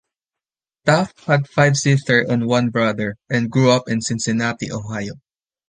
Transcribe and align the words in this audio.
Taft 0.83 1.19
had 1.25 1.47
five 1.47 1.77
sisters 1.77 2.25
and 2.27 2.47
one 2.47 2.69
brother 2.71 3.17
and 3.29 3.51
grew 3.51 3.69
up 3.69 3.87
in 3.87 4.01
Cincinnati, 4.01 4.71
Ohio. 4.71 5.13